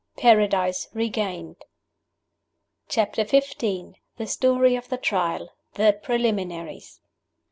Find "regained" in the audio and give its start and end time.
0.95-1.57